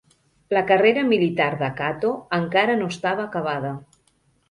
[0.57, 3.79] La carrera militar de Cato encara no estava acabada.